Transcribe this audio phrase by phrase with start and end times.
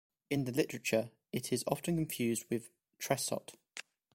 [0.31, 3.51] In the literature, it is often confused with Tressot.